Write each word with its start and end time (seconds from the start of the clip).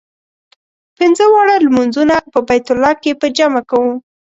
پنځه 0.97 1.25
واړه 1.31 1.55
لمونځونه 1.65 2.15
په 2.31 2.39
بیت 2.47 2.67
الله 2.73 2.93
کې 3.01 3.11
په 3.21 3.27
جمع 3.37 3.61
کوو. 3.69 3.93